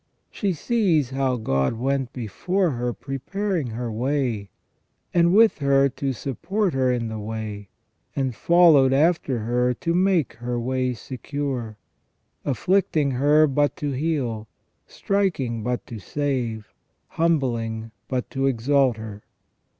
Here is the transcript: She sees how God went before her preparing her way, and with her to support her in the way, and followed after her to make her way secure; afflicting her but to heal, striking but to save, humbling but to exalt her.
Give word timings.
She 0.31 0.53
sees 0.53 1.11
how 1.11 1.35
God 1.35 1.73
went 1.73 2.11
before 2.11 2.71
her 2.71 2.91
preparing 2.91 3.67
her 3.67 3.91
way, 3.91 4.49
and 5.13 5.31
with 5.31 5.59
her 5.59 5.89
to 5.89 6.11
support 6.11 6.73
her 6.73 6.91
in 6.91 7.07
the 7.07 7.19
way, 7.19 7.69
and 8.15 8.33
followed 8.33 8.93
after 8.93 9.37
her 9.41 9.75
to 9.75 9.93
make 9.93 10.33
her 10.37 10.59
way 10.59 10.95
secure; 10.95 11.77
afflicting 12.43 13.11
her 13.11 13.45
but 13.45 13.75
to 13.75 13.91
heal, 13.91 14.47
striking 14.87 15.61
but 15.61 15.85
to 15.85 15.99
save, 15.99 16.73
humbling 17.09 17.91
but 18.07 18.27
to 18.31 18.47
exalt 18.47 18.97
her. 18.97 19.21